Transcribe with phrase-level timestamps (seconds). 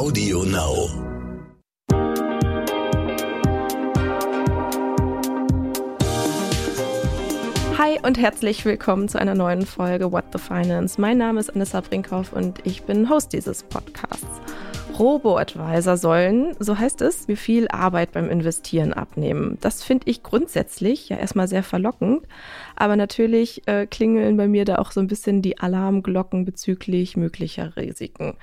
[0.00, 0.88] Audio Now.
[7.76, 10.98] Hi und herzlich willkommen zu einer neuen Folge What the Finance.
[10.98, 14.24] Mein Name ist Anissa Brinkhoff und ich bin Host dieses Podcasts.
[14.98, 19.58] Robo-Advisor sollen, so heißt es, mir viel Arbeit beim Investieren abnehmen.
[19.60, 22.26] Das finde ich grundsätzlich ja erstmal sehr verlockend,
[22.74, 27.76] aber natürlich äh, klingeln bei mir da auch so ein bisschen die Alarmglocken bezüglich möglicher
[27.76, 28.38] Risiken.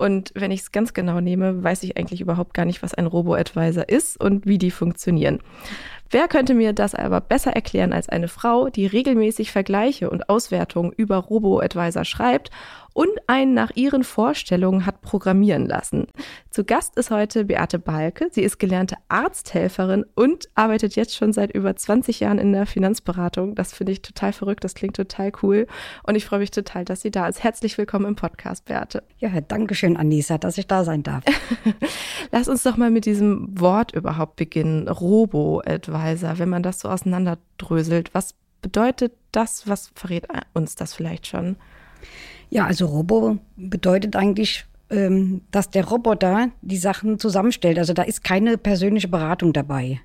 [0.00, 3.04] Und wenn ich es ganz genau nehme, weiß ich eigentlich überhaupt gar nicht, was ein
[3.04, 5.40] Robo-Advisor ist und wie die funktionieren.
[6.12, 10.90] Wer könnte mir das aber besser erklären als eine Frau, die regelmäßig Vergleiche und Auswertungen
[10.90, 12.50] über Robo-Advisor schreibt
[12.92, 16.08] und einen nach ihren Vorstellungen hat programmieren lassen.
[16.50, 18.28] Zu Gast ist heute Beate Balke.
[18.32, 23.54] Sie ist gelernte Arzthelferin und arbeitet jetzt schon seit über 20 Jahren in der Finanzberatung.
[23.54, 25.68] Das finde ich total verrückt, das klingt total cool
[26.02, 27.44] und ich freue mich total, dass sie da ist.
[27.44, 29.04] Herzlich willkommen im Podcast, Beate.
[29.18, 31.22] Ja, danke schön, Anissa, dass ich da sein darf.
[32.32, 38.14] Lass uns doch mal mit diesem Wort überhaupt beginnen, Robo-Advisor, wenn man das so auseinanderdröselt.
[38.14, 39.68] Was bedeutet das?
[39.68, 41.56] Was verrät uns das vielleicht schon?
[42.50, 47.78] Ja, also Robo bedeutet eigentlich, ähm, dass der Roboter die Sachen zusammenstellt.
[47.78, 50.00] Also da ist keine persönliche Beratung dabei.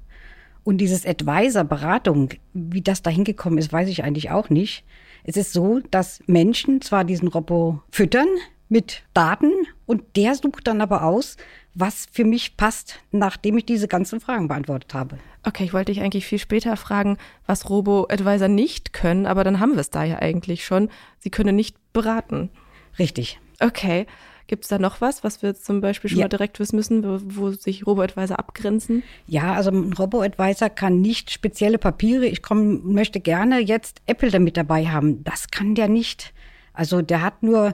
[0.64, 4.84] Und dieses Advisor-Beratung, wie das da hingekommen ist, weiß ich eigentlich auch nicht.
[5.24, 8.28] Es ist so, dass Menschen zwar diesen Robo füttern
[8.70, 9.52] mit Daten
[9.86, 11.38] und der sucht dann aber aus,
[11.76, 15.18] was für mich passt, nachdem ich diese ganzen Fragen beantwortet habe.
[15.44, 19.74] Okay, ich wollte dich eigentlich viel später fragen, was Robo-Advisor nicht können, aber dann haben
[19.74, 20.90] wir es da ja eigentlich schon.
[21.20, 22.50] Sie können nicht beraten.
[22.98, 23.40] Richtig.
[23.60, 24.08] Okay.
[24.48, 26.26] Gibt es da noch was, was wir jetzt zum Beispiel schon ja.
[26.26, 29.02] mal direkt wissen müssen, wo, wo sich Robo-Advisor abgrenzen?
[29.26, 32.28] Ja, also ein Robo-Advisor kann nicht spezielle Papiere.
[32.28, 35.24] Ich komm, möchte gerne jetzt Apple damit dabei haben.
[35.24, 36.32] Das kann der nicht.
[36.74, 37.74] Also der hat nur,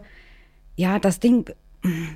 [0.78, 1.46] ja, das Ding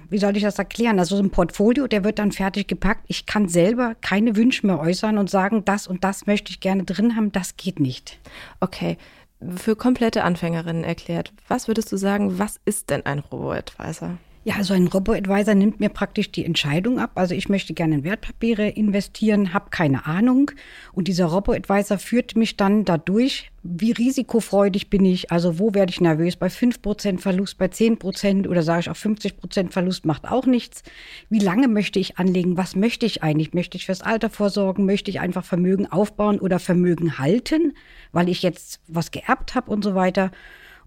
[0.10, 1.00] wie soll ich das erklären?
[1.00, 3.06] Also so ein Portfolio, der wird dann fertig gepackt.
[3.08, 6.84] Ich kann selber keine Wünsche mehr äußern und sagen, das und das möchte ich gerne
[6.84, 7.32] drin haben.
[7.32, 8.20] Das geht nicht.
[8.60, 8.98] Okay.
[9.58, 14.18] Für komplette Anfängerinnen erklärt, was würdest du sagen, was ist denn ein Robo-Advisor?
[14.48, 17.14] Ja, also ein Robo-Advisor nimmt mir praktisch die Entscheidung ab.
[17.16, 20.52] Also ich möchte gerne in Wertpapiere investieren, habe keine Ahnung.
[20.94, 26.00] Und dieser Robo-Advisor führt mich dann dadurch, wie risikofreudig bin ich, also wo werde ich
[26.00, 30.84] nervös, bei 5% Verlust, bei 10% oder sage ich auch 50% Verlust macht auch nichts.
[31.28, 33.56] Wie lange möchte ich anlegen, was möchte ich eigentlich?
[33.56, 37.74] Möchte ich fürs Alter vorsorgen, möchte ich einfach Vermögen aufbauen oder Vermögen halten,
[38.12, 40.30] weil ich jetzt was geerbt habe und so weiter.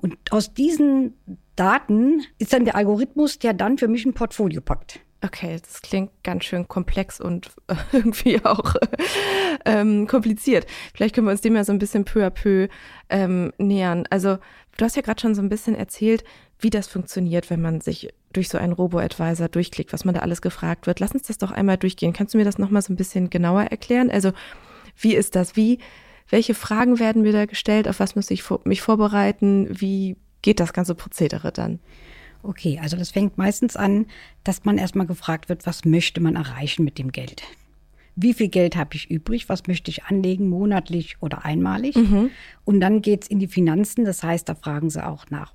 [0.00, 1.14] Und aus diesen
[1.58, 5.00] Daten ist dann der Algorithmus, der dann für mich ein Portfolio packt.
[5.24, 7.50] Okay, das klingt ganz schön komplex und
[7.92, 8.74] irgendwie auch
[9.64, 10.66] ähm, kompliziert.
[10.94, 12.69] Vielleicht können wir uns dem ja so ein bisschen peu à peu
[13.08, 14.04] ähm, nähern.
[14.10, 14.38] Also
[14.76, 16.22] du hast ja gerade schon so ein bisschen erzählt,
[16.60, 20.40] wie das funktioniert, wenn man sich durch so einen Robo-Advisor durchklickt, was man da alles
[20.40, 21.00] gefragt wird.
[21.00, 22.12] Lass uns das doch einmal durchgehen.
[22.12, 24.12] Kannst du mir das nochmal so ein bisschen genauer erklären?
[24.12, 24.30] Also
[24.96, 25.56] wie ist das?
[25.56, 25.80] Wie,
[26.28, 27.88] welche Fragen werden mir da gestellt?
[27.88, 29.66] Auf was muss ich mich vorbereiten?
[29.70, 31.81] Wie geht das ganze Prozedere dann?
[32.43, 34.06] Okay, also das fängt meistens an,
[34.44, 37.43] dass man erstmal gefragt wird, was möchte man erreichen mit dem Geld?
[38.15, 39.49] Wie viel Geld habe ich übrig?
[39.49, 41.97] Was möchte ich anlegen, monatlich oder einmalig?
[41.97, 42.31] Mhm.
[42.65, 44.04] Und dann geht es in die Finanzen.
[44.04, 45.53] Das heißt, da fragen sie auch nach,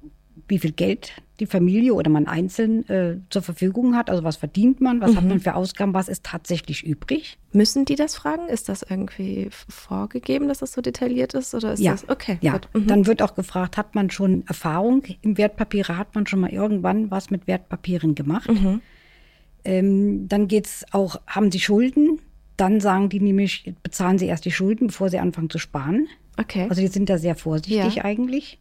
[0.47, 1.11] wie viel Geld
[1.43, 4.09] die Familie oder man einzeln äh, zur Verfügung hat.
[4.09, 5.17] Also was verdient man, was mhm.
[5.17, 7.37] hat man für Ausgaben, was ist tatsächlich übrig.
[7.51, 8.47] Müssen die das fragen?
[8.47, 11.53] Ist das irgendwie vorgegeben, dass das so detailliert ist?
[11.53, 11.91] Oder ist ja.
[11.91, 12.37] das okay?
[12.41, 12.87] Ja, mhm.
[12.87, 15.97] dann wird auch gefragt, hat man schon Erfahrung im Wertpapiere?
[15.97, 18.49] Hat man schon mal irgendwann was mit Wertpapieren gemacht?
[18.49, 18.81] Mhm.
[19.65, 22.19] Ähm, dann geht es auch, haben sie Schulden?
[22.55, 26.07] Dann sagen die nämlich, bezahlen sie erst die Schulden, bevor sie anfangen zu sparen.
[26.37, 26.67] Okay.
[26.69, 28.05] Also die sind da sehr vorsichtig ja.
[28.05, 28.59] eigentlich.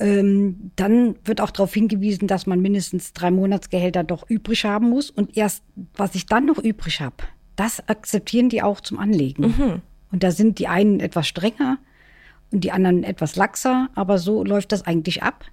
[0.00, 5.10] Ähm, dann wird auch darauf hingewiesen, dass man mindestens drei Monatsgehälter doch übrig haben muss.
[5.10, 5.62] Und erst,
[5.94, 7.16] was ich dann noch übrig habe,
[7.56, 9.42] das akzeptieren die auch zum Anlegen.
[9.42, 9.82] Mhm.
[10.10, 11.78] Und da sind die einen etwas strenger
[12.50, 15.44] und die anderen etwas laxer, aber so läuft das eigentlich ab.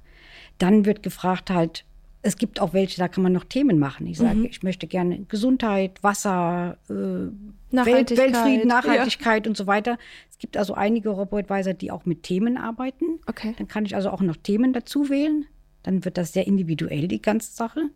[0.58, 1.86] Dann wird gefragt halt,
[2.22, 4.08] es gibt auch welche, da kann man noch Themen machen.
[4.08, 4.46] Ich sage, mhm.
[4.46, 9.50] ich möchte gerne Gesundheit, Wasser, äh, Welt, Weltfrieden, Nachhaltigkeit ja.
[9.50, 9.98] und so weiter.
[10.30, 13.20] Es gibt also einige Robo-Advisor, die auch mit Themen arbeiten.
[13.28, 13.54] Okay.
[13.58, 15.46] Dann kann ich also auch noch Themen dazu wählen.
[15.84, 17.90] Dann wird das sehr individuell, die ganze Sache.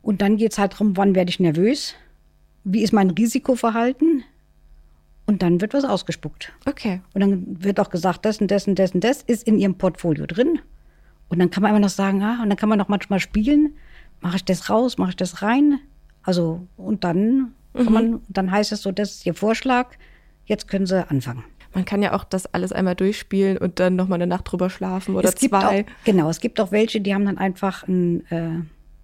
[0.00, 1.94] Und dann geht es halt darum, wann werde ich nervös?
[2.64, 4.24] Wie ist mein Risikoverhalten?
[5.26, 6.52] Und dann wird was ausgespuckt.
[6.64, 7.02] Okay.
[7.12, 9.76] Und dann wird auch gesagt, das und das und das und das ist in Ihrem
[9.76, 10.60] Portfolio drin.
[11.28, 13.74] Und dann kann man immer noch sagen, ah, und dann kann man noch manchmal spielen,
[14.20, 15.80] mache ich das raus, mache ich das rein.
[16.22, 17.92] Also, und dann kann mhm.
[17.92, 19.96] man, dann heißt es so, das ist Ihr Vorschlag,
[20.46, 21.44] jetzt können Sie anfangen.
[21.74, 25.14] Man kann ja auch das alles einmal durchspielen und dann nochmal eine Nacht drüber schlafen
[25.14, 25.82] oder es gibt zwei.
[25.82, 28.60] Auch, genau, es gibt auch welche, die haben dann einfach ein, äh,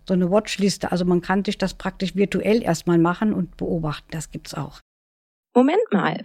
[0.07, 0.91] so eine Watchliste.
[0.91, 4.09] Also man kann sich das praktisch virtuell erstmal machen und beobachten.
[4.11, 4.81] Das gibt's auch.
[5.55, 6.25] Moment mal.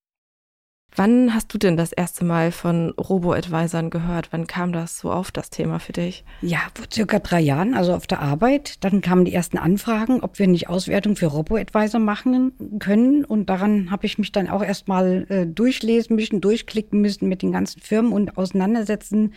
[0.95, 4.27] Wann hast du denn das erste Mal von Robo-Advisern gehört?
[4.31, 6.25] Wann kam das so auf, das Thema für dich?
[6.41, 8.83] Ja, vor circa drei Jahren, also auf der Arbeit.
[8.83, 13.23] Dann kamen die ersten Anfragen, ob wir nicht Auswertung für Robo-Advisor machen können.
[13.23, 17.53] Und daran habe ich mich dann auch erstmal äh, durchlesen müssen, durchklicken müssen mit den
[17.53, 19.33] ganzen Firmen und auseinandersetzen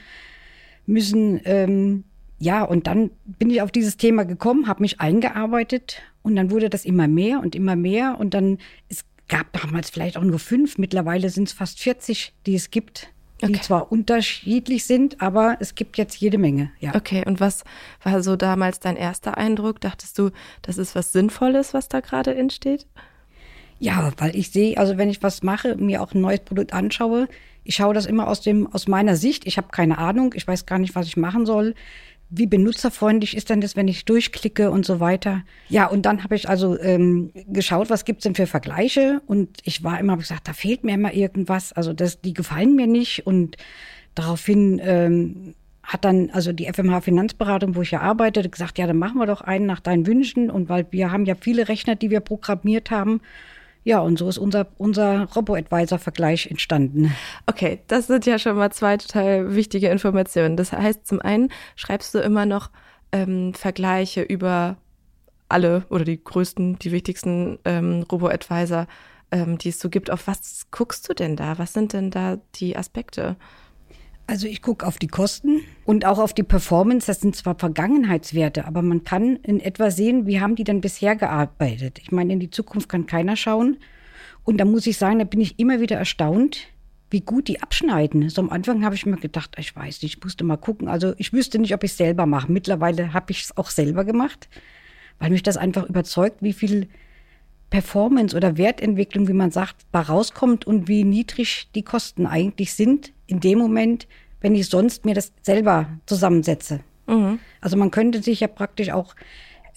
[0.87, 1.41] müssen.
[1.45, 2.03] Ähm,
[2.41, 6.69] ja, und dann bin ich auf dieses Thema gekommen, habe mich eingearbeitet und dann wurde
[6.69, 8.17] das immer mehr und immer mehr.
[8.19, 8.59] Und dann
[8.89, 13.09] ist gab damals vielleicht auch nur fünf, mittlerweile sind es fast 40, die es gibt,
[13.41, 13.61] die okay.
[13.61, 16.71] zwar unterschiedlich sind, aber es gibt jetzt jede Menge.
[16.81, 16.95] Ja.
[16.95, 17.65] Okay, und was
[18.03, 19.81] war so damals dein erster Eindruck?
[19.81, 20.31] Dachtest du,
[20.63, 22.87] das ist was Sinnvolles, was da gerade entsteht?
[23.81, 27.29] Ja, weil ich sehe, also wenn ich was mache, mir auch ein neues Produkt anschaue,
[27.65, 29.47] ich schaue das immer aus dem aus meiner Sicht.
[29.47, 31.75] Ich habe keine Ahnung, ich weiß gar nicht, was ich machen soll
[32.37, 35.43] wie benutzerfreundlich ist denn das, wenn ich durchklicke und so weiter.
[35.69, 39.23] Ja, und dann habe ich also ähm, geschaut, was gibt's denn für Vergleiche?
[39.27, 42.87] Und ich war immer gesagt, da fehlt mir immer irgendwas, also das, die gefallen mir
[42.87, 43.27] nicht.
[43.27, 43.57] Und
[44.15, 48.99] daraufhin ähm, hat dann also die FMH Finanzberatung, wo ich ja arbeite, gesagt, ja, dann
[48.99, 50.51] machen wir doch einen nach deinen Wünschen.
[50.51, 53.21] Und weil wir haben ja viele Rechner, die wir programmiert haben
[53.85, 57.15] ja, und so ist unser, unser Robo-Advisor-Vergleich entstanden.
[57.47, 60.57] Okay, das sind ja schon mal zwei total wichtige Informationen.
[60.57, 62.71] Das heißt, zum einen schreibst du immer noch
[63.13, 64.79] ähm, Vergleiche über
[65.51, 68.87] alle oder die größten, die wichtigsten ähm, Robo-Advisor,
[69.31, 70.11] ähm, die es so gibt.
[70.11, 71.59] Auf was guckst du denn da?
[71.59, 73.37] Was sind denn da die Aspekte?
[74.27, 77.07] Also ich gucke auf die Kosten und auch auf die Performance.
[77.07, 81.15] Das sind zwar Vergangenheitswerte, aber man kann in etwa sehen, wie haben die denn bisher
[81.15, 81.99] gearbeitet.
[81.99, 83.77] Ich meine, in die Zukunft kann keiner schauen.
[84.43, 86.69] Und da muss ich sagen, da bin ich immer wieder erstaunt,
[87.11, 88.29] wie gut die abschneiden.
[88.31, 90.89] So am Anfang habe ich mir gedacht, ich weiß nicht, ich musste mal gucken.
[90.89, 92.51] Also ich wüsste nicht, ob ich es selber mache.
[92.51, 94.49] Mittlerweile habe ich es auch selber gemacht,
[95.19, 96.89] weil mich das einfach überzeugt, wie viel
[97.69, 103.14] Performance oder Wertentwicklung, wie man sagt, da rauskommt und wie niedrig die Kosten eigentlich sind
[103.27, 104.07] in dem Moment,
[104.41, 106.81] wenn ich sonst mir das selber zusammensetze.
[107.07, 107.39] Mhm.
[107.61, 109.15] Also man könnte sich ja praktisch auch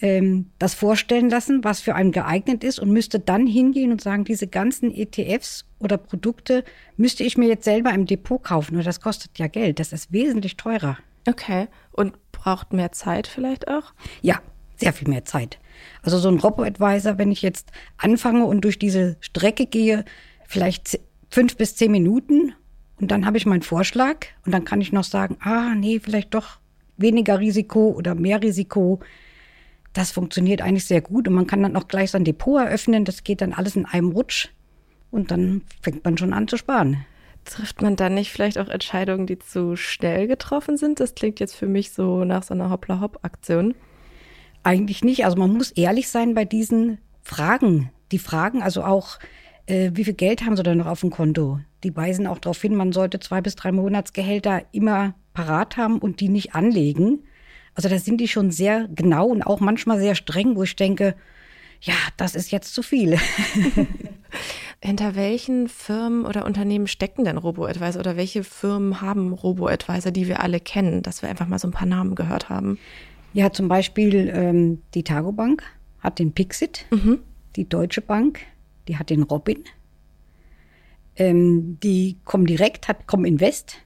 [0.00, 4.24] ähm, das vorstellen lassen, was für einen geeignet ist und müsste dann hingehen und sagen,
[4.24, 6.64] diese ganzen ETFs oder Produkte
[6.96, 8.74] müsste ich mir jetzt selber im Depot kaufen.
[8.74, 9.80] Nur das kostet ja Geld.
[9.80, 10.98] Das ist wesentlich teurer.
[11.26, 11.68] Okay.
[11.92, 13.92] Und braucht mehr Zeit vielleicht auch?
[14.22, 14.40] Ja,
[14.76, 15.58] sehr viel mehr Zeit.
[16.02, 20.04] Also so ein Robo-Advisor, wenn ich jetzt anfange und durch diese Strecke gehe,
[20.46, 21.00] vielleicht
[21.30, 22.54] fünf bis zehn Minuten
[23.00, 26.34] und dann habe ich meinen Vorschlag und dann kann ich noch sagen, ah, nee, vielleicht
[26.34, 26.58] doch
[26.96, 29.00] weniger Risiko oder mehr Risiko.
[29.92, 33.04] Das funktioniert eigentlich sehr gut und man kann dann auch gleich sein Depot eröffnen.
[33.04, 34.48] Das geht dann alles in einem Rutsch
[35.10, 37.04] und dann fängt man schon an zu sparen.
[37.44, 41.00] Trifft man dann nicht vielleicht auch Entscheidungen, die zu schnell getroffen sind?
[41.00, 43.74] Das klingt jetzt für mich so nach so einer Hoppla-Hopp-Aktion.
[44.62, 45.24] Eigentlich nicht.
[45.24, 47.90] Also man muss ehrlich sein bei diesen Fragen.
[48.12, 49.18] Die Fragen also auch,
[49.68, 51.60] äh, wie viel Geld haben sie denn noch auf dem Konto?
[51.84, 56.20] Die weisen auch darauf hin, man sollte zwei bis drei Monatsgehälter immer parat haben und
[56.20, 57.24] die nicht anlegen.
[57.74, 61.14] Also da sind die schon sehr genau und auch manchmal sehr streng, wo ich denke,
[61.80, 63.18] ja, das ist jetzt zu viel.
[64.82, 70.40] Hinter welchen Firmen oder Unternehmen stecken denn Robo-Advisor oder welche Firmen haben Robo-Advisor, die wir
[70.40, 72.78] alle kennen, dass wir einfach mal so ein paar Namen gehört haben?
[73.32, 75.62] Ja, zum Beispiel ähm, die Tagobank
[76.00, 77.20] hat den Pixit, mhm.
[77.56, 78.40] die Deutsche Bank,
[78.88, 79.64] die hat den Robin,
[81.16, 83.76] ähm, die Comdirect hat Cominvest.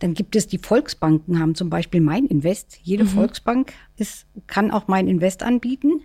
[0.00, 2.78] Dann gibt es die Volksbanken, haben zum Beispiel Mein Invest.
[2.82, 3.08] Jede mhm.
[3.08, 6.02] Volksbank ist, kann auch Mein Invest anbieten.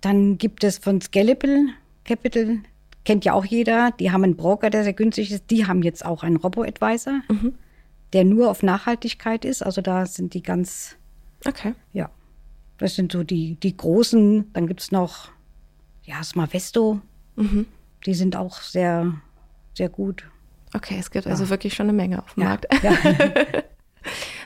[0.00, 1.66] Dann gibt es von Scalable
[2.04, 2.60] Capital
[3.08, 3.90] kennt ja auch jeder.
[3.92, 5.50] Die haben einen Broker, der sehr günstig ist.
[5.50, 7.54] Die haben jetzt auch einen Robo-Advisor, mhm.
[8.12, 9.62] der nur auf Nachhaltigkeit ist.
[9.62, 10.96] Also da sind die ganz.
[11.46, 11.72] Okay.
[11.94, 12.10] Ja.
[12.76, 14.52] Das sind so die, die großen.
[14.52, 15.30] Dann gibt es noch,
[16.04, 17.00] ja, Smavesto.
[17.38, 17.66] Mhm.
[18.06, 19.14] Die sind auch sehr,
[19.74, 20.28] sehr gut.
[20.74, 21.30] Okay, es gibt ja.
[21.30, 22.48] also wirklich schon eine Menge auf dem ja.
[22.50, 22.66] Markt.
[22.82, 22.92] Ja.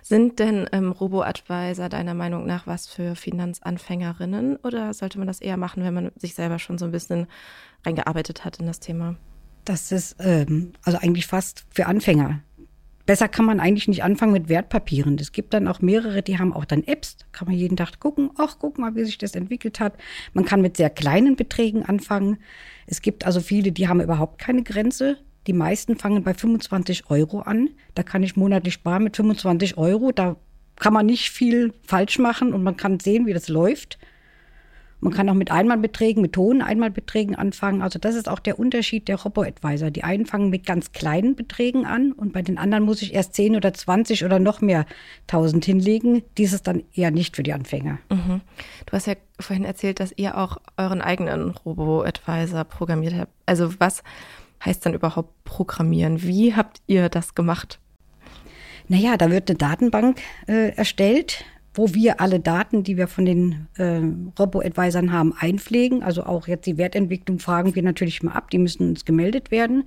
[0.02, 5.56] Sind denn ähm, Robo-Advisor deiner Meinung nach was für Finanzanfängerinnen oder sollte man das eher
[5.56, 7.28] machen, wenn man sich selber schon so ein bisschen
[7.86, 9.16] reingearbeitet hat in das Thema?
[9.64, 12.40] Das ist ähm, also eigentlich fast für Anfänger.
[13.04, 15.16] Besser kann man eigentlich nicht anfangen mit Wertpapieren.
[15.18, 17.16] Es gibt dann auch mehrere, die haben auch dann Apps.
[17.32, 19.94] Kann man jeden Tag gucken, ach, guck mal, wie sich das entwickelt hat.
[20.34, 22.38] Man kann mit sehr kleinen Beträgen anfangen.
[22.86, 25.18] Es gibt also viele, die haben überhaupt keine Grenze.
[25.48, 27.70] Die meisten fangen bei 25 Euro an.
[27.94, 30.12] Da kann ich monatlich sparen mit 25 Euro.
[30.12, 30.36] Da
[30.76, 33.98] kann man nicht viel falsch machen und man kann sehen, wie das läuft.
[35.02, 37.82] Man kann auch mit Einmalbeträgen, mit hohen Einmalbeträgen anfangen.
[37.82, 39.90] Also das ist auch der Unterschied der Robo-Advisor.
[39.90, 43.34] Die einen fangen mit ganz kleinen Beträgen an und bei den anderen muss ich erst
[43.34, 44.86] 10 oder 20 oder noch mehr
[45.26, 46.22] tausend hinlegen.
[46.38, 47.98] Dies ist dann eher nicht für die Anfänger.
[48.10, 48.42] Mhm.
[48.86, 53.32] Du hast ja vorhin erzählt, dass ihr auch euren eigenen Robo-Advisor programmiert habt.
[53.44, 54.04] Also was
[54.64, 56.22] heißt dann überhaupt programmieren?
[56.22, 57.80] Wie habt ihr das gemacht?
[58.86, 63.66] Naja, da wird eine Datenbank äh, erstellt, wo wir alle Daten, die wir von den
[63.76, 64.00] äh,
[64.38, 66.02] Robo-Advisern haben, einpflegen.
[66.02, 69.84] Also auch jetzt die Wertentwicklung fragen wir natürlich mal ab, die müssen uns gemeldet werden.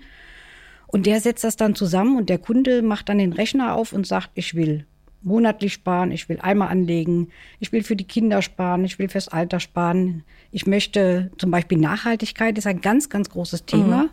[0.88, 4.08] Und der setzt das dann zusammen und der Kunde macht dann den Rechner auf und
[4.08, 4.86] sagt, ich will
[5.22, 9.28] monatlich sparen, ich will einmal anlegen, ich will für die Kinder sparen, ich will fürs
[9.28, 14.04] Alter sparen, ich möchte zum Beispiel Nachhaltigkeit ist ein ganz, ganz großes Thema.
[14.04, 14.10] Mhm.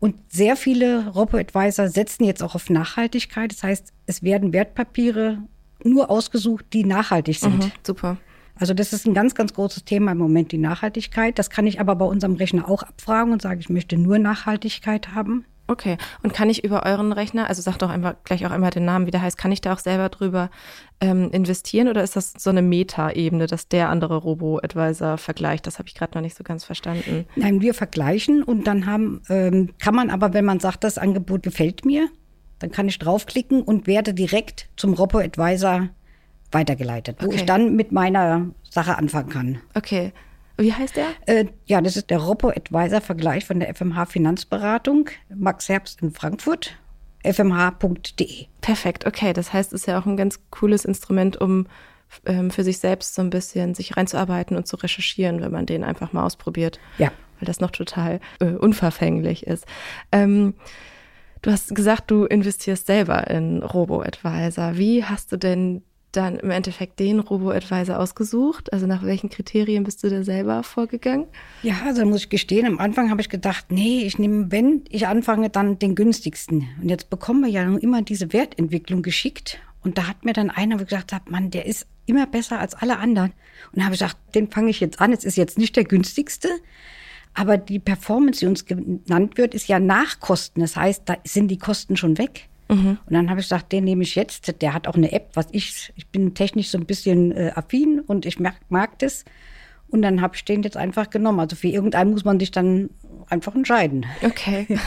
[0.00, 3.52] Und sehr viele Robo-Advisor setzen jetzt auch auf Nachhaltigkeit.
[3.52, 5.38] Das heißt, es werden Wertpapiere
[5.84, 7.64] nur ausgesucht, die nachhaltig sind.
[7.64, 8.16] Mhm, super.
[8.56, 11.38] Also das ist ein ganz, ganz großes Thema im Moment, die Nachhaltigkeit.
[11.38, 15.14] Das kann ich aber bei unserem Rechner auch abfragen und sage, ich möchte nur Nachhaltigkeit
[15.14, 15.44] haben.
[15.66, 15.96] Okay.
[16.22, 19.06] Und kann ich über euren Rechner, also sag doch einfach gleich auch einmal den Namen,
[19.06, 20.50] wie der heißt, kann ich da auch selber drüber
[21.00, 25.66] ähm, investieren oder ist das so eine Meta-Ebene, dass der andere Robo-Advisor vergleicht?
[25.66, 27.24] Das habe ich gerade noch nicht so ganz verstanden.
[27.34, 31.42] Nein, wir vergleichen und dann haben, ähm, kann man aber, wenn man sagt, das Angebot
[31.42, 32.08] gefällt mir,
[32.64, 35.90] dann kann ich draufklicken und werde direkt zum Robo-Advisor
[36.50, 37.36] weitergeleitet, wo okay.
[37.36, 39.60] ich dann mit meiner Sache anfangen kann.
[39.74, 40.12] Okay.
[40.56, 41.08] Wie heißt der?
[41.26, 46.78] Äh, ja, das ist der Robo-Advisor-Vergleich von der FMH Finanzberatung, Max Herbst in Frankfurt,
[47.22, 48.46] fmh.de.
[48.62, 49.34] Perfekt, okay.
[49.34, 51.66] Das heißt, es ist ja auch ein ganz cooles Instrument, um
[52.24, 55.84] ähm, für sich selbst so ein bisschen sich reinzuarbeiten und zu recherchieren, wenn man den
[55.84, 56.80] einfach mal ausprobiert.
[56.96, 57.12] Ja.
[57.40, 59.66] Weil das noch total äh, unverfänglich ist.
[60.12, 60.54] Ähm,
[61.44, 64.78] du hast gesagt, du investierst selber in Robo-Advisor.
[64.78, 65.82] Wie hast du denn
[66.12, 68.72] dann im Endeffekt den Robo-Advisor ausgesucht?
[68.72, 71.26] Also nach welchen Kriterien bist du da selber vorgegangen?
[71.62, 75.06] Ja, also muss ich gestehen, am Anfang habe ich gedacht, nee, ich nehme, wenn ich
[75.06, 76.66] anfange, dann den günstigsten.
[76.80, 79.58] Und jetzt bekommen wir ja immer diese Wertentwicklung geschickt.
[79.82, 83.32] Und da hat mir dann einer gesagt, Mann, der ist immer besser als alle anderen.
[83.72, 85.12] Und da habe ich gesagt, den fange ich jetzt an.
[85.12, 86.48] Es ist jetzt nicht der günstigste,
[87.34, 90.60] aber die Performance, die uns genannt wird, ist ja nach Kosten.
[90.60, 92.48] Das heißt, da sind die Kosten schon weg.
[92.68, 92.98] Mhm.
[93.04, 94.62] Und dann habe ich gesagt, den nehme ich jetzt.
[94.62, 98.00] Der hat auch eine App, was ich, ich bin technisch so ein bisschen äh, affin
[98.00, 99.24] und ich mag, mag das.
[99.88, 101.40] Und dann habe ich den jetzt einfach genommen.
[101.40, 102.90] Also für irgendeinen muss man sich dann
[103.28, 104.06] einfach entscheiden.
[104.22, 104.66] Okay.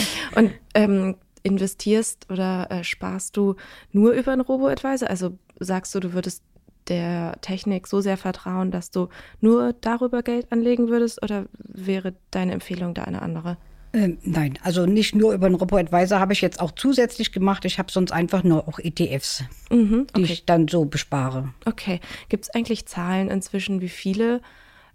[0.34, 3.56] und ähm, investierst oder äh, sparst du
[3.92, 5.10] nur über einen Robo-Advisor?
[5.10, 6.42] Also sagst du, du würdest
[6.88, 9.08] der Technik so sehr vertrauen, dass du
[9.40, 13.56] nur darüber Geld anlegen würdest oder wäre deine Empfehlung da eine andere?
[13.92, 17.64] Ähm, nein, also nicht nur über den Robo-Advisor habe ich jetzt auch zusätzlich gemacht.
[17.64, 20.22] Ich habe sonst einfach nur auch ETFs, mhm, okay.
[20.26, 21.54] die ich dann so bespare.
[21.64, 22.00] Okay.
[22.28, 24.42] Gibt es eigentlich Zahlen inzwischen, wie viele,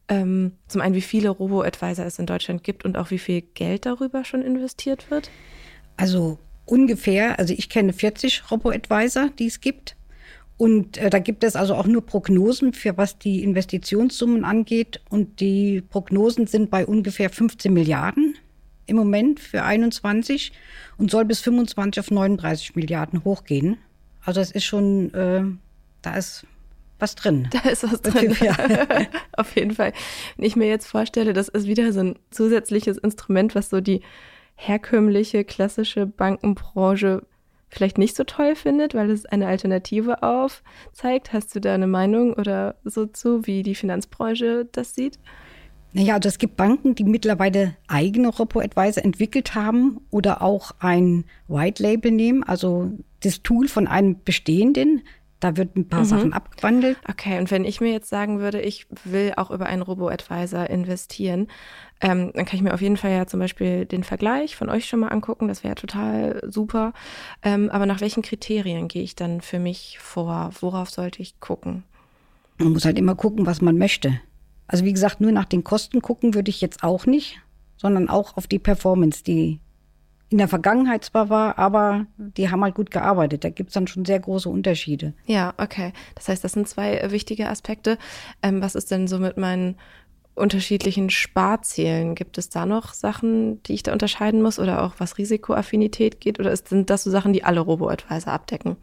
[0.10, 3.88] ähm, zum einen wie viele Robo-Advisor es in Deutschland gibt und auch wie viel Geld
[3.88, 5.32] darüber schon investiert wird?
[5.98, 9.96] Also ungefähr, also ich kenne 40 Robo-Advisor, die es gibt.
[10.58, 15.02] Und äh, da gibt es also auch nur Prognosen für was die Investitionssummen angeht.
[15.10, 18.36] Und die Prognosen sind bei ungefähr 15 Milliarden
[18.86, 20.52] im Moment für 21
[20.98, 23.78] und soll bis 25 auf 39 Milliarden hochgehen.
[24.24, 25.44] Also es ist schon, äh,
[26.02, 26.46] da ist
[27.00, 27.50] was drin.
[27.52, 28.36] Da ist was drin.
[28.40, 28.56] Ja.
[29.38, 29.94] auf jeden Fall.
[30.38, 34.02] Wenn ich mir jetzt vorstelle, das ist wieder so ein zusätzliches Instrument, was so die
[34.56, 37.24] herkömmliche, klassische Bankenbranche
[37.74, 41.34] vielleicht nicht so toll findet, weil es eine Alternative aufzeigt.
[41.34, 45.20] Hast du da eine Meinung oder so zu, wie die Finanzbranche das sieht?
[45.94, 51.84] Naja, also es gibt Banken, die mittlerweile eigene Robo-Advisor entwickelt haben oder auch ein White
[51.84, 55.04] Label nehmen, also das Tool von einem bestehenden.
[55.44, 56.06] Da wird ein paar mhm.
[56.06, 56.98] Sachen abgewandelt.
[57.06, 61.50] Okay, und wenn ich mir jetzt sagen würde, ich will auch über einen Robo-Advisor investieren,
[62.00, 64.86] ähm, dann kann ich mir auf jeden Fall ja zum Beispiel den Vergleich von euch
[64.86, 65.50] schon mal angucken.
[65.50, 66.94] Das wäre ja total super.
[67.42, 70.52] Ähm, aber nach welchen Kriterien gehe ich dann für mich vor?
[70.62, 71.84] Worauf sollte ich gucken?
[72.58, 74.18] Man muss halt immer gucken, was man möchte.
[74.68, 77.42] Also wie gesagt, nur nach den Kosten gucken würde ich jetzt auch nicht,
[77.76, 79.60] sondern auch auf die Performance, die
[80.34, 83.44] in der Vergangenheit zwar war, aber die haben halt gut gearbeitet.
[83.44, 85.14] Da gibt es dann schon sehr große Unterschiede.
[85.28, 85.94] Ja, okay.
[86.16, 88.00] Das heißt, das sind zwei wichtige Aspekte.
[88.42, 89.76] Ähm, was ist denn so mit meinen
[90.34, 92.16] unterschiedlichen Sparzielen?
[92.16, 96.40] Gibt es da noch Sachen, die ich da unterscheiden muss oder auch was Risikoaffinität geht?
[96.40, 98.78] Oder sind das so Sachen, die alle Robo-Advisor abdecken?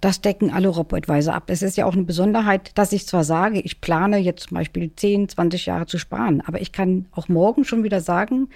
[0.00, 1.42] Das decken alle Robo-Advisor ab.
[1.48, 4.90] Es ist ja auch eine Besonderheit, dass ich zwar sage, ich plane jetzt zum Beispiel
[4.96, 8.48] 10, 20 Jahre zu sparen, aber ich kann auch morgen schon wieder sagen,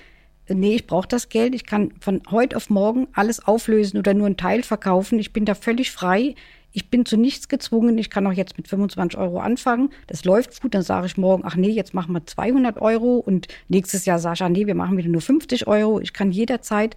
[0.48, 4.26] nee, ich brauche das Geld, ich kann von heute auf morgen alles auflösen oder nur
[4.26, 5.18] einen Teil verkaufen.
[5.18, 6.34] Ich bin da völlig frei.
[6.72, 7.96] Ich bin zu nichts gezwungen.
[7.98, 9.90] Ich kann auch jetzt mit 25 Euro anfangen.
[10.06, 10.74] Das läuft gut.
[10.74, 13.16] Dann sage ich morgen, ach nee, jetzt machen wir 200 Euro.
[13.16, 16.00] Und nächstes Jahr sage ich, ach nee, wir machen wieder nur 50 Euro.
[16.00, 16.94] Ich kann jederzeit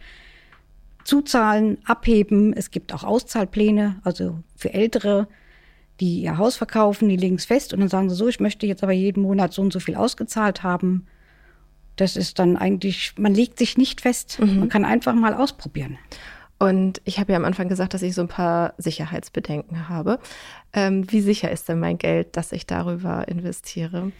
[1.03, 2.53] zuzahlen, abheben.
[2.53, 5.27] Es gibt auch Auszahlpläne, also für Ältere,
[5.99, 8.65] die ihr Haus verkaufen, die legen es fest und dann sagen sie so, ich möchte
[8.65, 11.05] jetzt aber jeden Monat so und so viel ausgezahlt haben.
[12.01, 14.39] Das ist dann eigentlich, man legt sich nicht fest.
[14.39, 14.57] Mhm.
[14.61, 15.99] Man kann einfach mal ausprobieren.
[16.57, 20.17] Und ich habe ja am Anfang gesagt, dass ich so ein paar Sicherheitsbedenken habe.
[20.73, 24.11] Ähm, wie sicher ist denn mein Geld, dass ich darüber investiere?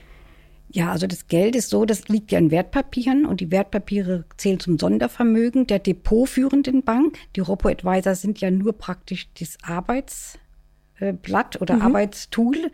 [0.70, 4.60] Ja, also das Geld ist so, das liegt ja in Wertpapieren und die Wertpapiere zählen
[4.60, 7.18] zum Sondervermögen der depotführenden Bank.
[7.36, 11.82] Die Robo-Advisor sind ja nur praktisch das Arbeitsblatt oder mhm.
[11.82, 12.72] Arbeitstool.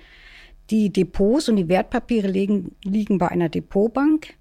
[0.70, 4.34] Die Depots und die Wertpapiere liegen, liegen bei einer Depotbank.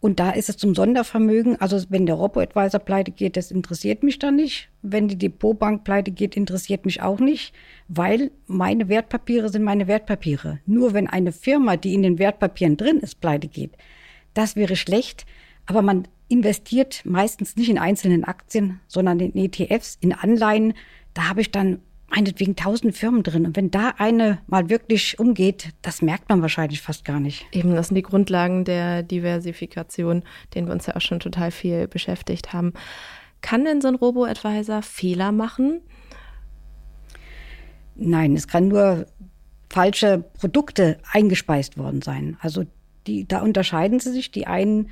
[0.00, 1.60] Und da ist es zum Sondervermögen.
[1.60, 4.68] Also wenn der Robo-Advisor pleite geht, das interessiert mich dann nicht.
[4.82, 7.52] Wenn die Depotbank pleite geht, interessiert mich auch nicht,
[7.88, 10.60] weil meine Wertpapiere sind meine Wertpapiere.
[10.66, 13.72] Nur wenn eine Firma, die in den Wertpapieren drin ist, pleite geht,
[14.34, 15.26] das wäre schlecht.
[15.66, 20.74] Aber man investiert meistens nicht in einzelnen Aktien, sondern in ETFs, in Anleihen.
[21.12, 21.80] Da habe ich dann
[22.10, 23.46] meinetwegen tausend Firmen drin.
[23.46, 27.46] Und wenn da eine mal wirklich umgeht, das merkt man wahrscheinlich fast gar nicht.
[27.52, 30.22] Eben, das sind die Grundlagen der Diversifikation,
[30.54, 32.72] denen wir uns ja auch schon total viel beschäftigt haben.
[33.40, 35.80] Kann denn so ein Robo-Advisor Fehler machen?
[37.94, 39.06] Nein, es kann nur
[39.70, 42.36] falsche Produkte eingespeist worden sein.
[42.40, 42.64] Also
[43.06, 44.30] die, da unterscheiden sie sich.
[44.30, 44.90] Die einen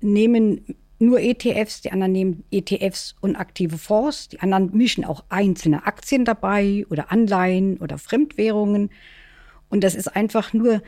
[0.00, 5.84] nehmen nur ETFs, die anderen nehmen ETFs und aktive Fonds, die anderen mischen auch einzelne
[5.84, 8.90] Aktien dabei oder Anleihen oder Fremdwährungen.
[9.68, 10.80] Und das ist einfach nur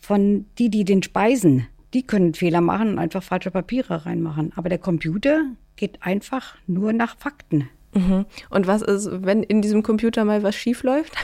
[0.00, 4.52] von die, die den speisen, die können Fehler machen und einfach falsche Papiere reinmachen.
[4.54, 5.44] Aber der Computer
[5.76, 7.68] geht einfach nur nach Fakten.
[7.94, 8.26] Mhm.
[8.50, 11.14] Und was ist, wenn in diesem Computer mal was schief läuft?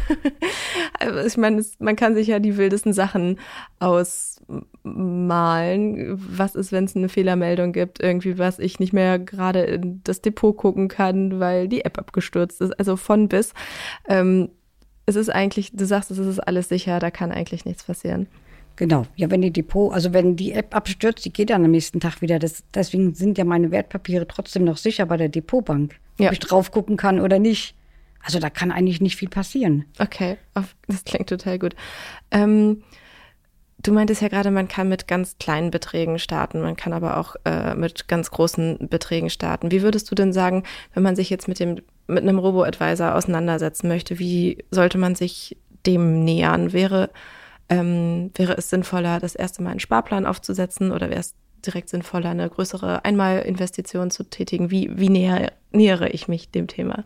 [0.99, 3.39] also ich meine, man kann sich ja die wildesten Sachen
[3.79, 4.57] ausmalen.
[6.17, 10.23] Was ist, wenn es eine Fehlermeldung gibt, irgendwie, was ich nicht mehr gerade in das
[10.23, 12.79] Depot gucken kann, weil die App abgestürzt ist.
[12.79, 13.53] Also von bis.
[14.09, 14.51] Ähm,
[15.07, 18.29] es ist eigentlich, du sagst, es ist alles sicher, da kann eigentlich nichts passieren.
[18.77, 19.05] Genau.
[19.15, 22.23] Ja, wenn die Depot, also wenn die App abstürzt, die geht dann am nächsten Tag
[22.23, 22.39] wieder.
[22.39, 25.97] Das, deswegen sind ja meine Wertpapiere trotzdem noch sicher bei der Depotbank.
[26.21, 26.29] Ja.
[26.29, 27.75] Ob ich drauf gucken kann oder nicht.
[28.23, 29.87] Also da kann eigentlich nicht viel passieren.
[29.99, 30.37] Okay,
[30.87, 31.75] das klingt total gut.
[32.31, 32.83] Ähm,
[33.83, 37.37] du meintest ja gerade, man kann mit ganz kleinen Beträgen starten, man kann aber auch
[37.45, 39.71] äh, mit ganz großen Beträgen starten.
[39.71, 43.87] Wie würdest du denn sagen, wenn man sich jetzt mit dem mit einem Robo-Advisor auseinandersetzen
[43.87, 45.57] möchte, wie sollte man sich
[45.87, 46.73] dem nähern?
[46.73, 47.11] Wäre
[47.71, 51.35] ähm, wäre es sinnvoller, das erste Mal einen Sparplan aufzusetzen oder wäre es
[51.67, 54.71] direkt sinnvoller, eine größere Einmalinvestition zu tätigen?
[54.71, 57.05] Wie, wie näher, nähere ich mich dem Thema?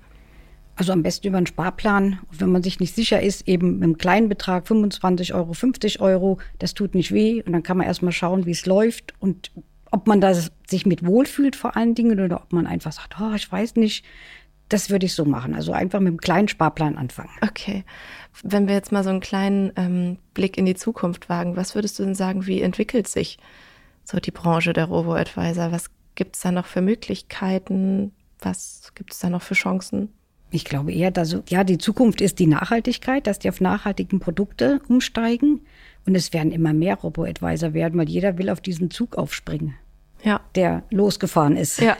[0.77, 2.19] Also am besten über einen Sparplan.
[2.33, 6.39] wenn man sich nicht sicher ist, eben mit einem kleinen Betrag, 25 Euro, 50 Euro,
[6.59, 7.43] das tut nicht weh.
[7.43, 9.53] Und dann kann man erstmal schauen, wie es läuft und
[9.93, 13.33] ob man da sich mit wohlfühlt vor allen Dingen oder ob man einfach sagt, oh,
[13.37, 14.05] ich weiß nicht.
[14.69, 15.55] Das würde ich so machen.
[15.55, 17.31] Also einfach mit einem kleinen Sparplan anfangen.
[17.43, 17.85] Okay.
[18.43, 21.99] Wenn wir jetzt mal so einen kleinen ähm, Blick in die Zukunft wagen, was würdest
[21.99, 23.39] du denn sagen, wie entwickelt sich
[24.05, 25.73] so die Branche der Robo-Advisor?
[25.73, 28.13] Was gibt es da noch für Möglichkeiten?
[28.41, 30.11] Was gibt es da noch für Chancen?
[30.51, 34.81] Ich glaube eher, dass ja, die Zukunft ist die Nachhaltigkeit, dass die auf nachhaltigen Produkte
[34.89, 35.67] umsteigen.
[36.07, 39.75] Und es werden immer mehr Robo-Advisor werden, weil jeder will auf diesen Zug aufspringen,
[40.23, 40.41] ja.
[40.55, 41.81] der losgefahren ist.
[41.81, 41.97] Ja.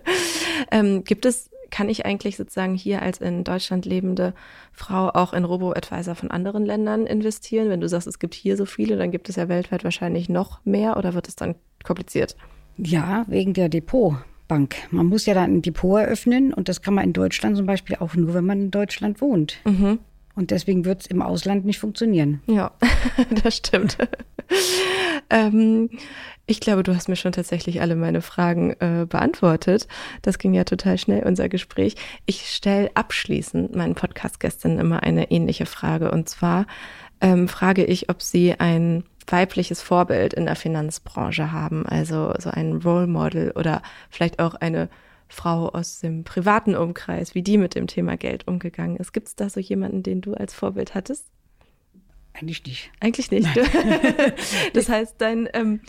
[0.70, 4.34] ähm, gibt es kann ich eigentlich sozusagen hier als in Deutschland lebende
[4.72, 7.68] Frau auch in Robo-Advisor von anderen Ländern investieren?
[7.68, 10.64] Wenn du sagst, es gibt hier so viele, dann gibt es ja weltweit wahrscheinlich noch
[10.64, 11.54] mehr oder wird es dann
[11.84, 12.36] kompliziert?
[12.76, 14.76] Ja, wegen der Depotbank.
[14.90, 17.96] Man muss ja dann ein Depot eröffnen und das kann man in Deutschland zum Beispiel
[17.96, 19.58] auch nur, wenn man in Deutschland wohnt.
[19.64, 19.98] Mhm.
[20.34, 22.40] Und deswegen wird es im Ausland nicht funktionieren.
[22.46, 22.72] Ja,
[23.42, 23.98] das stimmt.
[25.30, 25.90] ähm,
[26.46, 29.86] ich glaube, du hast mir schon tatsächlich alle meine Fragen äh, beantwortet.
[30.22, 31.94] Das ging ja total schnell, unser Gespräch.
[32.26, 36.10] Ich stelle abschließend meinen Podcast-Gästinnen immer eine ähnliche Frage.
[36.10, 36.66] Und zwar
[37.20, 42.74] ähm, frage ich, ob sie ein weibliches Vorbild in der Finanzbranche haben, also so ein
[42.78, 44.88] Role Model oder vielleicht auch eine
[45.30, 49.12] Frau aus dem privaten Umkreis, wie die mit dem Thema Geld umgegangen ist.
[49.12, 51.30] Gibt es da so jemanden, den du als Vorbild hattest?
[52.32, 52.90] Eigentlich nicht.
[53.00, 53.48] Eigentlich nicht.
[54.72, 55.80] das heißt, dein, ähm,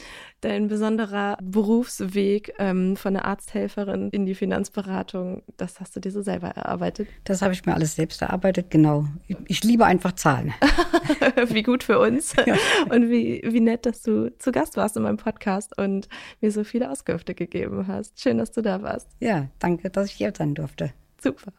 [0.41, 6.21] dein besonderer Berufsweg ähm, von der Arzthelferin in die Finanzberatung, das hast du dir so
[6.21, 7.07] selber erarbeitet?
[7.23, 9.05] Das habe ich mir alles selbst erarbeitet, genau.
[9.27, 10.53] Ich, ich liebe einfach Zahlen.
[11.47, 12.35] wie gut für uns.
[12.45, 12.55] Ja.
[12.89, 16.09] Und wie, wie nett, dass du zu Gast warst in meinem Podcast und
[16.41, 18.19] mir so viele Auskünfte gegeben hast.
[18.19, 19.07] Schön, dass du da warst.
[19.19, 20.91] Ja, danke, dass ich hier sein durfte.
[21.23, 21.51] Super.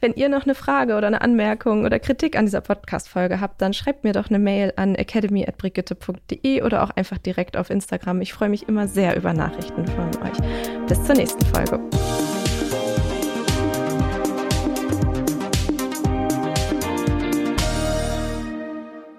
[0.00, 3.72] Wenn ihr noch eine Frage oder eine Anmerkung oder Kritik an dieser Podcast-Folge habt, dann
[3.72, 8.20] schreibt mir doch eine Mail an academy.brigitte.de oder auch einfach direkt auf Instagram.
[8.20, 10.86] Ich freue mich immer sehr über Nachrichten von euch.
[10.88, 11.80] Bis zur nächsten Folge.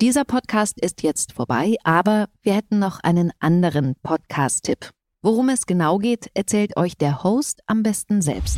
[0.02, 4.92] Dieser Podcast ist jetzt vorbei, aber wir hätten noch einen anderen Podcast-Tipp.
[5.22, 8.58] Worum es genau geht, erzählt euch der Host am besten selbst.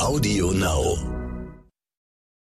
[0.00, 1.17] Audio Now.